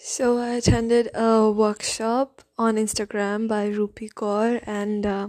So 0.00 0.38
I 0.38 0.50
attended 0.50 1.10
a 1.12 1.50
workshop 1.50 2.42
on 2.56 2.76
Instagram 2.76 3.48
by 3.48 3.68
Rupi 3.68 4.08
Kaur, 4.08 4.62
and 4.64 5.04
uh, 5.04 5.28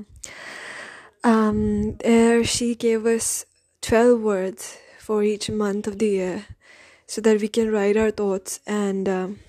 um, 1.24 1.98
there 1.98 2.44
she 2.44 2.76
gave 2.76 3.08
us 3.08 3.46
twelve 3.82 4.22
words 4.22 4.78
for 5.00 5.24
each 5.24 5.50
month 5.50 5.88
of 5.88 5.98
the 5.98 6.10
year, 6.10 6.46
so 7.08 7.20
that 7.22 7.42
we 7.42 7.48
can 7.48 7.72
write 7.72 7.98
our 7.98 8.12
thoughts 8.12 8.60
and 8.68 9.10
um, 9.10 9.40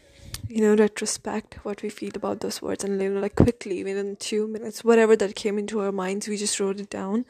you 0.48 0.62
know 0.62 0.74
retrospect 0.74 1.66
what 1.66 1.82
we 1.82 1.90
feel 1.90 2.12
about 2.14 2.40
those 2.40 2.62
words, 2.62 2.82
and 2.82 3.00
you 3.00 3.10
know, 3.10 3.20
like 3.20 3.36
quickly 3.36 3.84
within 3.84 4.16
two 4.16 4.48
minutes, 4.48 4.82
whatever 4.82 5.16
that 5.16 5.34
came 5.34 5.58
into 5.58 5.80
our 5.80 5.92
minds, 5.92 6.28
we 6.28 6.38
just 6.38 6.58
wrote 6.58 6.80
it 6.80 6.88
down, 6.88 7.26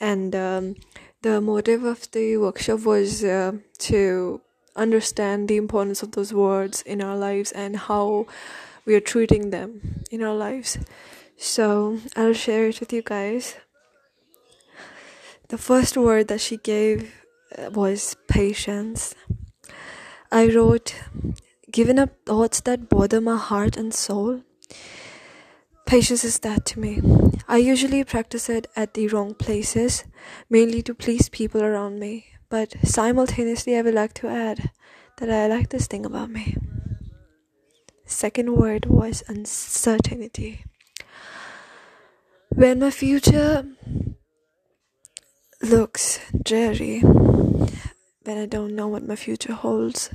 and 0.00 0.34
um, 0.34 0.74
the 1.22 1.40
motive 1.40 1.84
of 1.84 2.10
the 2.10 2.36
workshop 2.36 2.80
was 2.80 3.22
uh, 3.22 3.52
to 3.78 4.40
understand 4.76 5.48
the 5.48 5.56
importance 5.56 6.02
of 6.02 6.12
those 6.12 6.32
words 6.32 6.82
in 6.82 7.02
our 7.02 7.16
lives 7.16 7.52
and 7.52 7.76
how 7.76 8.26
we 8.84 8.94
are 8.94 9.00
treating 9.00 9.50
them 9.50 10.04
in 10.10 10.22
our 10.22 10.34
lives. 10.34 10.78
So 11.36 11.98
I'll 12.16 12.32
share 12.32 12.68
it 12.68 12.80
with 12.80 12.92
you 12.92 13.02
guys. 13.02 13.56
The 15.48 15.58
first 15.58 15.96
word 15.96 16.28
that 16.28 16.40
she 16.40 16.56
gave 16.56 17.12
uh, 17.56 17.70
was 17.70 18.16
patience. 18.28 19.14
I 20.30 20.48
wrote, 20.48 20.94
giving 21.70 21.98
up 21.98 22.10
thoughts 22.24 22.60
that 22.60 22.88
bother 22.88 23.20
my 23.20 23.36
heart 23.36 23.76
and 23.76 23.92
soul. 23.92 24.42
Patience 25.84 26.24
is 26.24 26.38
that 26.38 26.64
to 26.66 26.80
me. 26.80 27.02
I 27.48 27.58
usually 27.58 28.02
practice 28.04 28.48
it 28.48 28.66
at 28.74 28.94
the 28.94 29.08
wrong 29.08 29.34
places, 29.34 30.04
mainly 30.48 30.80
to 30.82 30.94
please 30.94 31.28
people 31.28 31.62
around 31.62 31.98
me 31.98 32.31
but 32.52 32.76
simultaneously, 32.84 33.78
I 33.78 33.80
would 33.80 33.94
like 33.94 34.12
to 34.12 34.28
add 34.28 34.72
that 35.16 35.30
I 35.30 35.46
like 35.46 35.70
this 35.70 35.86
thing 35.86 36.04
about 36.04 36.28
me. 36.28 36.54
Second 38.04 38.54
word 38.56 38.84
was 38.84 39.24
uncertainty. 39.26 40.66
When 42.50 42.80
my 42.80 42.90
future 42.90 43.64
looks 45.62 46.20
dreary, 46.44 47.00
when 47.00 48.36
I 48.36 48.44
don't 48.44 48.76
know 48.76 48.86
what 48.86 49.08
my 49.08 49.16
future 49.16 49.54
holds, 49.54 50.10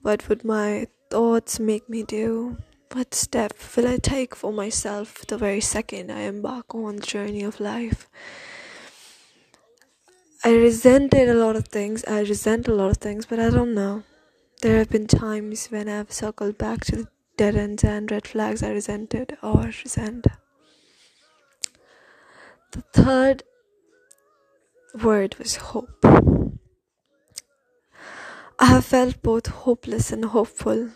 what 0.00 0.30
would 0.30 0.46
my 0.46 0.86
thoughts 1.10 1.60
make 1.60 1.90
me 1.90 2.04
do? 2.04 2.56
What 2.92 3.14
step 3.14 3.52
will 3.76 3.86
I 3.86 3.98
take 3.98 4.34
for 4.34 4.50
myself 4.50 5.26
the 5.26 5.36
very 5.36 5.60
second 5.60 6.10
I 6.10 6.20
embark 6.20 6.74
on 6.74 6.96
the 6.96 7.06
journey 7.06 7.42
of 7.42 7.60
life? 7.60 8.08
I 10.42 10.52
resented 10.52 11.28
a 11.28 11.34
lot 11.34 11.54
of 11.54 11.68
things. 11.68 12.02
I 12.06 12.20
resent 12.20 12.66
a 12.66 12.74
lot 12.74 12.90
of 12.90 12.96
things, 12.96 13.26
but 13.26 13.38
I 13.38 13.50
don't 13.50 13.74
know. 13.74 14.04
There 14.62 14.78
have 14.78 14.88
been 14.88 15.06
times 15.06 15.66
when 15.66 15.86
I've 15.86 16.10
circled 16.10 16.56
back 16.56 16.84
to 16.86 16.96
the 16.96 17.08
dead 17.36 17.56
ends 17.56 17.84
and 17.84 18.10
red 18.10 18.26
flags 18.26 18.62
I 18.62 18.70
resented 18.70 19.36
or 19.42 19.64
resent. 19.84 20.26
The 22.72 22.82
third 22.94 23.42
word 25.02 25.34
was 25.38 25.56
hope. 25.56 26.04
I 28.58 28.66
have 28.66 28.86
felt 28.86 29.20
both 29.22 29.46
hopeless 29.46 30.10
and 30.10 30.24
hopeful. 30.24 30.90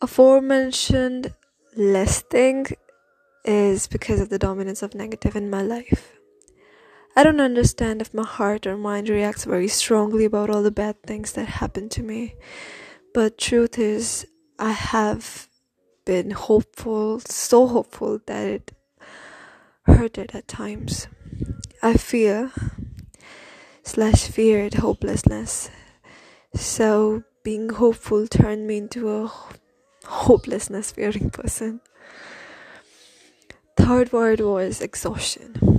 Aforementioned 0.00 1.32
thing 1.76 2.66
is 3.44 3.86
because 3.86 4.20
of 4.20 4.30
the 4.30 4.38
dominance 4.38 4.82
of 4.82 4.96
negative 4.96 5.36
in 5.36 5.48
my 5.48 5.62
life. 5.62 6.21
I 7.14 7.24
don't 7.24 7.42
understand 7.42 8.00
if 8.00 8.14
my 8.14 8.24
heart 8.24 8.66
or 8.66 8.78
mind 8.78 9.10
reacts 9.10 9.44
very 9.44 9.68
strongly 9.68 10.24
about 10.24 10.48
all 10.48 10.62
the 10.62 10.70
bad 10.70 11.02
things 11.02 11.32
that 11.32 11.46
happen 11.46 11.90
to 11.90 12.02
me. 12.02 12.36
But 13.12 13.36
truth 13.36 13.78
is, 13.78 14.26
I 14.58 14.72
have 14.72 15.48
been 16.06 16.30
hopeful, 16.30 17.20
so 17.20 17.66
hopeful 17.66 18.20
that 18.26 18.46
it 18.46 18.72
hurted 19.84 20.34
at 20.34 20.48
times. 20.48 21.06
I 21.82 21.94
fear 21.94 22.50
slash 23.82 24.26
feared 24.28 24.74
hopelessness. 24.74 25.68
So 26.54 27.24
being 27.42 27.68
hopeful 27.68 28.26
turned 28.26 28.66
me 28.66 28.78
into 28.78 29.10
a 29.10 29.30
hopelessness 30.06 30.92
fearing 30.92 31.28
person. 31.28 31.82
Third 33.76 34.12
word 34.12 34.40
was 34.40 34.80
exhaustion 34.80 35.71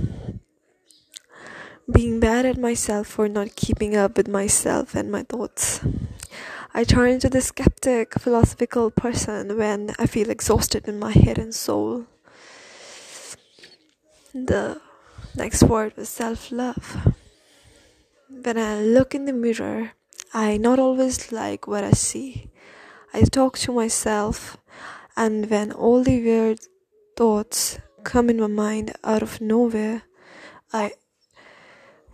being 1.90 2.18
mad 2.18 2.46
at 2.46 2.58
myself 2.58 3.06
for 3.06 3.28
not 3.28 3.56
keeping 3.56 3.96
up 3.96 4.16
with 4.16 4.28
myself 4.28 4.94
and 4.94 5.10
my 5.10 5.22
thoughts. 5.22 5.80
I 6.72 6.82
turn 6.82 7.10
into 7.10 7.30
the 7.30 7.40
skeptic, 7.40 8.18
philosophical 8.18 8.90
person 8.90 9.56
when 9.56 9.94
I 9.98 10.06
feel 10.06 10.30
exhausted 10.30 10.88
in 10.88 10.98
my 10.98 11.12
head 11.12 11.38
and 11.38 11.54
soul. 11.54 12.06
The 14.32 14.80
next 15.36 15.62
word 15.62 15.96
was 15.96 16.08
self 16.08 16.50
love. 16.50 17.14
When 18.28 18.58
I 18.58 18.82
look 18.82 19.14
in 19.14 19.26
the 19.26 19.32
mirror, 19.32 19.92
I 20.32 20.56
not 20.56 20.80
always 20.80 21.30
like 21.30 21.68
what 21.68 21.84
I 21.84 21.92
see. 21.92 22.50
I 23.12 23.22
talk 23.22 23.56
to 23.58 23.72
myself, 23.72 24.56
and 25.16 25.48
when 25.48 25.70
all 25.70 26.02
the 26.02 26.20
weird 26.20 26.58
thoughts 27.16 27.78
come 28.02 28.28
in 28.28 28.40
my 28.40 28.48
mind 28.48 28.92
out 29.04 29.22
of 29.22 29.40
nowhere, 29.40 30.02
I 30.72 30.94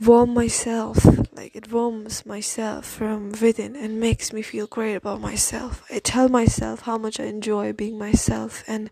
warm 0.00 0.32
myself 0.32 1.04
like 1.32 1.54
it 1.54 1.72
warms 1.72 2.24
myself 2.24 2.86
from 2.86 3.32
within 3.40 3.76
and 3.76 4.00
makes 4.00 4.32
me 4.32 4.42
feel 4.42 4.66
great 4.66 4.94
about 4.94 5.20
myself. 5.20 5.82
I 5.90 5.98
tell 5.98 6.28
myself 6.28 6.80
how 6.80 6.98
much 6.98 7.20
i 7.20 7.24
enjoy 7.24 7.72
being 7.72 7.98
myself 7.98 8.64
and 8.66 8.90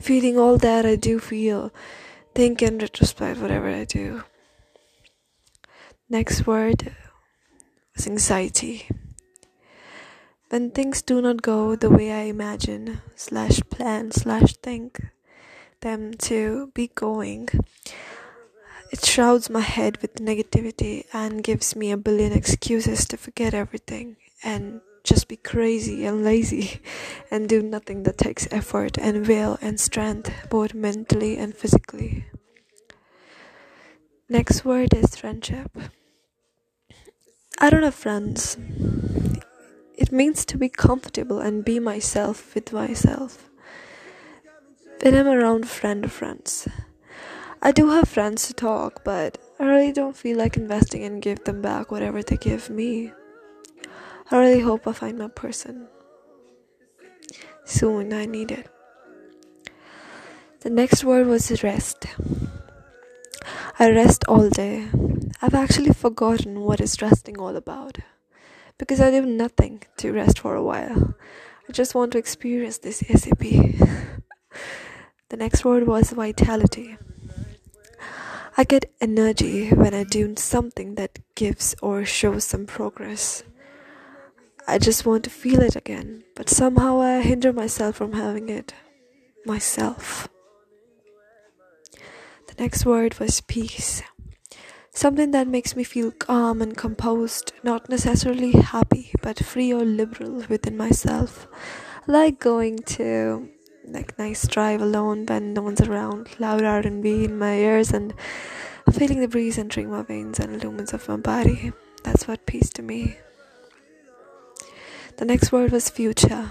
feeling 0.00 0.38
all 0.38 0.56
that 0.58 0.86
i 0.86 0.96
do 0.96 1.18
feel 1.18 1.72
think 2.34 2.62
and 2.62 2.80
retrospect 2.80 3.40
whatever 3.40 3.68
i 3.68 3.84
do. 3.84 4.24
Next 6.08 6.46
word 6.46 6.94
was 7.94 8.06
anxiety. 8.06 8.88
When 10.50 10.70
things 10.70 11.02
do 11.02 11.20
not 11.20 11.42
go 11.42 11.74
the 11.74 11.90
way 11.90 12.12
i 12.12 12.22
imagine 12.22 13.00
slash 13.14 13.60
plan 13.70 14.10
slash 14.10 14.56
think 14.62 15.00
them 15.80 16.14
to 16.14 16.70
be 16.74 16.88
going 16.94 17.48
it 18.90 19.04
shrouds 19.04 19.50
my 19.50 19.60
head 19.60 20.00
with 20.02 20.16
negativity 20.16 21.04
and 21.12 21.42
gives 21.42 21.74
me 21.74 21.90
a 21.90 21.96
billion 21.96 22.32
excuses 22.32 23.06
to 23.06 23.16
forget 23.16 23.54
everything 23.54 24.16
and 24.42 24.80
just 25.04 25.28
be 25.28 25.36
crazy 25.36 26.06
and 26.06 26.24
lazy 26.24 26.80
and 27.30 27.48
do 27.48 27.62
nothing 27.62 28.02
that 28.04 28.18
takes 28.18 28.48
effort 28.50 28.98
and 28.98 29.26
will 29.26 29.58
and 29.60 29.78
strength, 29.78 30.32
both 30.50 30.74
mentally 30.74 31.36
and 31.36 31.54
physically. 31.54 32.24
Next 34.28 34.64
word 34.64 34.94
is 34.94 35.16
friendship. 35.16 35.70
I 37.60 37.70
don't 37.70 37.82
have 37.82 37.94
friends. 37.94 38.56
It 39.96 40.10
means 40.10 40.44
to 40.46 40.58
be 40.58 40.68
comfortable 40.68 41.38
and 41.38 41.64
be 41.64 41.78
myself 41.78 42.54
with 42.54 42.72
myself. 42.72 43.50
When 45.02 45.14
I'm 45.14 45.28
around 45.28 45.68
friend 45.68 46.06
or 46.06 46.08
friends, 46.08 46.66
I 47.62 47.72
do 47.72 47.90
have 47.90 48.08
friends 48.08 48.46
to 48.46 48.54
talk, 48.54 49.04
but 49.04 49.38
I 49.58 49.64
really 49.64 49.92
don't 49.92 50.16
feel 50.16 50.36
like 50.36 50.56
investing 50.56 51.04
and 51.04 51.22
give 51.22 51.44
them 51.44 51.62
back 51.62 51.90
whatever 51.90 52.22
they 52.22 52.36
give 52.36 52.70
me. 52.70 53.12
I 54.30 54.38
really 54.38 54.60
hope 54.60 54.86
I 54.86 54.92
find 54.92 55.18
my 55.18 55.28
person. 55.28 55.88
Soon 57.64 58.12
I 58.12 58.26
need 58.26 58.50
it. 58.50 58.68
The 60.60 60.70
next 60.70 61.04
word 61.04 61.26
was 61.26 61.62
rest. 61.62 62.06
I 63.78 63.90
rest 63.90 64.24
all 64.28 64.48
day. 64.48 64.88
I've 65.42 65.54
actually 65.54 65.92
forgotten 65.92 66.60
what 66.60 66.80
is 66.80 67.02
resting 67.02 67.38
all 67.38 67.56
about 67.56 67.98
because 68.78 69.00
I 69.00 69.10
do 69.10 69.26
nothing 69.26 69.82
to 69.98 70.12
rest 70.12 70.38
for 70.38 70.54
a 70.54 70.62
while. 70.62 71.14
I 71.68 71.72
just 71.72 71.94
want 71.94 72.12
to 72.12 72.18
experience 72.18 72.78
this 72.78 72.98
SAP. 72.98 73.38
the 75.28 75.36
next 75.36 75.64
word 75.64 75.86
was 75.86 76.10
vitality. 76.10 76.96
I 78.56 78.62
get 78.62 78.94
energy 79.00 79.70
when 79.70 79.94
I 79.94 80.04
do 80.04 80.36
something 80.36 80.94
that 80.94 81.18
gives 81.34 81.74
or 81.82 82.04
shows 82.04 82.44
some 82.44 82.66
progress. 82.66 83.42
I 84.68 84.78
just 84.78 85.04
want 85.04 85.24
to 85.24 85.30
feel 85.30 85.60
it 85.60 85.74
again, 85.74 86.22
but 86.36 86.48
somehow 86.48 87.00
I 87.00 87.20
hinder 87.20 87.52
myself 87.52 87.96
from 87.96 88.12
having 88.12 88.48
it 88.48 88.72
myself. 89.44 90.28
The 92.46 92.62
next 92.62 92.86
word 92.86 93.18
was 93.18 93.40
peace. 93.40 94.02
Something 94.92 95.32
that 95.32 95.48
makes 95.48 95.74
me 95.74 95.82
feel 95.82 96.12
calm 96.12 96.62
and 96.62 96.76
composed, 96.76 97.52
not 97.64 97.88
necessarily 97.88 98.52
happy, 98.52 99.10
but 99.20 99.44
free 99.44 99.72
or 99.72 99.84
liberal 99.84 100.44
within 100.48 100.76
myself. 100.76 101.48
Like 102.06 102.38
going 102.38 102.78
to 102.98 103.48
like 103.86 104.18
nice 104.18 104.46
drive 104.46 104.80
alone 104.80 105.26
when 105.26 105.54
no 105.54 105.62
one's 105.62 105.80
around, 105.80 106.28
loud 106.38 106.62
R&B 106.62 107.24
in 107.24 107.38
my 107.38 107.54
ears, 107.56 107.90
and 107.92 108.14
feeling 108.92 109.20
the 109.20 109.28
breeze 109.28 109.58
entering 109.58 109.90
my 109.90 110.02
veins 110.02 110.38
and 110.38 110.54
the 110.54 110.66
lumens 110.66 110.92
of 110.92 111.08
my 111.08 111.16
body. 111.16 111.72
That's 112.02 112.26
what 112.28 112.46
peace 112.46 112.70
to 112.70 112.82
me. 112.82 113.16
The 115.16 115.24
next 115.24 115.52
word 115.52 115.72
was 115.72 115.88
future. 115.90 116.48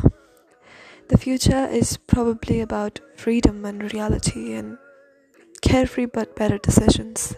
the 1.09 1.17
future 1.17 1.67
is 1.67 1.97
probably 1.97 2.61
about 2.61 2.99
freedom 3.15 3.65
and 3.65 3.93
reality 3.93 4.53
and 4.53 4.77
carefree 5.61 6.05
but 6.05 6.35
better 6.35 6.57
decisions 6.57 7.35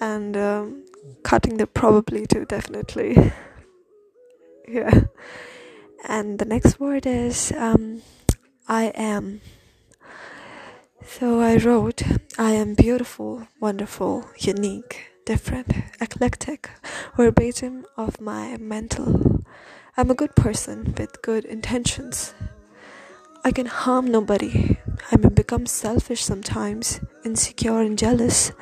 and 0.00 0.36
um, 0.36 0.84
cutting 1.22 1.56
the 1.56 1.66
probably 1.66 2.26
to 2.26 2.44
definitely 2.44 3.32
yeah 4.68 5.02
and 6.08 6.38
the 6.38 6.44
next 6.44 6.78
word 6.80 7.06
is 7.06 7.52
um, 7.56 8.02
i 8.68 8.84
am. 8.94 9.40
So 11.06 11.40
i 11.40 11.56
wrote 11.56 12.02
i 12.38 12.52
am 12.52 12.74
beautiful 12.74 13.46
wonderful 13.60 14.24
unique 14.38 15.10
different 15.24 15.72
eclectic 16.00 16.70
verbatim 17.16 17.86
of 17.96 18.20
my 18.20 18.56
mental. 18.56 19.44
I'm 19.96 20.10
a 20.10 20.14
good 20.14 20.34
person 20.36 20.94
with 20.98 21.22
good 21.22 21.44
intentions. 21.44 22.34
I 23.44 23.52
can 23.52 23.66
harm 23.66 24.06
nobody. 24.06 24.78
I 25.10 25.16
may 25.16 25.28
become 25.28 25.66
selfish 25.66 26.24
sometimes 26.24 27.00
insecure 27.24 27.80
and 27.80 27.98
jealous 27.98 28.52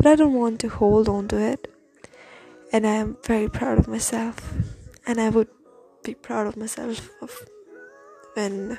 but 0.00 0.06
i 0.06 0.16
don't 0.16 0.32
want 0.32 0.58
to 0.60 0.68
hold 0.68 1.10
on 1.10 1.28
to 1.28 1.36
it. 1.36 1.68
And 2.72 2.86
I 2.86 2.92
am 2.92 3.18
very 3.26 3.48
proud 3.48 3.78
of 3.78 3.88
myself, 3.88 4.54
and 5.06 5.20
I 5.20 5.28
would 5.28 5.48
be 6.04 6.14
proud 6.14 6.46
of 6.46 6.56
myself 6.56 7.10
of 7.20 7.36
when 8.34 8.78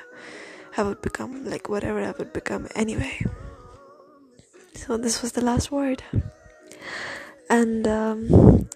I 0.76 0.82
would 0.82 1.02
become 1.02 1.44
like 1.44 1.68
whatever 1.68 2.00
I 2.00 2.12
would 2.12 2.32
become 2.32 2.68
anyway. 2.74 3.24
So 4.74 4.96
this 4.96 5.22
was 5.22 5.32
the 5.32 5.44
last 5.44 5.70
word, 5.70 6.02
and 7.50 7.86
um, 7.86 8.68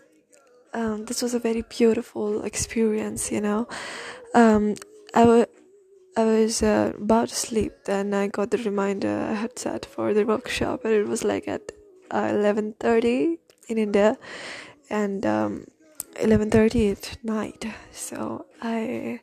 um, 0.74 1.04
this 1.06 1.22
was 1.22 1.34
a 1.34 1.38
very 1.38 1.62
beautiful 1.62 2.44
experience. 2.44 3.32
You 3.32 3.40
know, 3.40 3.68
um, 4.34 4.74
I 5.14 5.24
was. 5.24 5.46
I 6.18 6.24
was 6.24 6.62
uh, 6.62 6.94
about 6.96 7.28
to 7.28 7.34
sleep, 7.34 7.72
then 7.84 8.14
I 8.14 8.28
got 8.28 8.50
the 8.50 8.56
reminder 8.56 9.28
I 9.30 9.34
had 9.34 9.58
set 9.58 9.84
for 9.84 10.14
the 10.14 10.24
workshop, 10.24 10.86
and 10.86 10.94
it 10.94 11.06
was 11.06 11.24
like 11.24 11.46
at 11.46 11.72
uh, 12.10 12.28
eleven 12.32 12.72
thirty 12.80 13.38
in 13.68 13.76
India, 13.76 14.16
and 14.88 15.26
um, 15.26 15.66
11:30 16.14 16.92
at 16.92 17.18
night. 17.22 17.66
So 17.92 18.46
I 18.62 19.20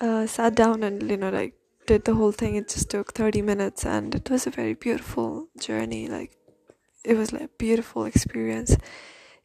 uh, 0.00 0.26
sat 0.26 0.54
down 0.54 0.82
and 0.82 1.10
you 1.10 1.16
know 1.16 1.30
like 1.30 1.54
did 1.86 2.04
the 2.04 2.14
whole 2.14 2.32
thing. 2.32 2.56
It 2.56 2.68
just 2.68 2.90
took 2.90 3.12
30 3.12 3.42
minutes, 3.42 3.84
and 3.84 4.14
it 4.14 4.30
was 4.30 4.46
a 4.46 4.50
very 4.50 4.74
beautiful 4.74 5.48
journey. 5.58 6.08
Like 6.08 6.36
it 7.04 7.16
was 7.16 7.32
like 7.32 7.42
a 7.42 7.58
beautiful 7.58 8.04
experience. 8.04 8.76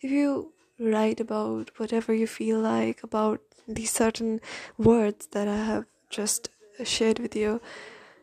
If 0.02 0.12
you 0.12 0.54
write 0.80 1.20
about 1.20 1.72
whatever 1.78 2.14
you 2.14 2.28
feel 2.28 2.60
like 2.60 3.04
about 3.04 3.42
these 3.68 3.92
certain 3.92 4.40
words 4.78 5.28
that 5.32 5.48
I 5.48 5.58
have 5.58 5.86
just 6.10 6.50
shared 6.84 7.20
with 7.20 7.36
you, 7.36 7.62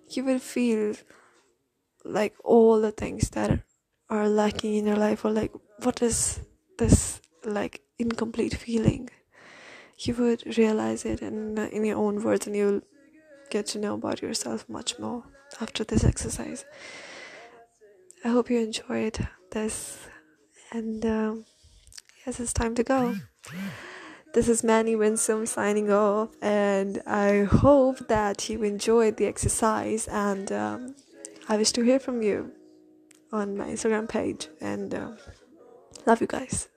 you 0.09 0.25
will 0.25 0.39
feel 0.39 0.95
like 2.05 2.35
all 2.45 2.81
the 2.81 2.93
things 2.93 3.31
that 3.31 3.61
are 4.09 4.29
lacking 4.29 4.77
in 4.77 4.87
your 4.87 4.97
life, 4.97 5.25
or 5.25 5.31
like 5.31 5.53
what 5.83 6.01
is 6.01 6.41
this 6.79 7.21
like 7.45 7.83
incomplete 7.99 8.55
feeling 8.55 9.09
you 9.99 10.15
would 10.15 10.59
realize 10.59 11.05
it 11.05 11.23
in 11.23 11.57
in 11.59 11.85
your 11.85 11.97
own 11.97 12.23
words 12.23 12.47
and 12.47 12.57
you'll 12.57 12.83
get 13.57 13.67
to 13.67 13.79
know 13.79 13.95
about 13.95 14.23
yourself 14.23 14.69
much 14.69 14.99
more 14.99 15.23
after 15.61 15.85
this 15.85 16.05
exercise 16.05 16.65
i 18.25 18.29
hope 18.29 18.51
you 18.51 18.59
enjoyed 18.59 19.17
this 19.53 20.07
and 20.73 21.05
um, 21.07 21.45
yes 22.25 22.41
it's 22.41 22.53
time 22.53 22.75
to 22.75 22.85
go 22.85 23.15
this 24.35 24.49
is 24.49 24.63
manny 24.73 24.95
winsome 24.97 25.47
signing 25.47 25.91
off 25.91 26.31
and 26.43 27.03
i 27.07 27.45
hope 27.45 27.99
that 28.09 28.49
you 28.49 28.63
enjoyed 28.63 29.17
the 29.17 29.27
exercise 29.27 30.09
and 30.09 30.53
um, 30.53 30.95
i 31.49 31.57
wish 31.57 31.73
to 31.73 31.83
hear 31.83 31.99
from 31.99 32.23
you 32.23 32.53
on 33.33 33.57
my 33.57 33.67
instagram 33.67 34.09
page 34.09 34.49
and 34.61 34.95
uh, 34.95 35.13
Love 36.07 36.21
you 36.21 36.29
guys. 36.29 36.69